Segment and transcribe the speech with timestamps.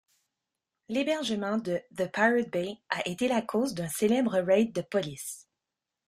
[0.89, 5.47] L'hébergement de The Pirate Bay a été la cause d'un célèbre raid de police.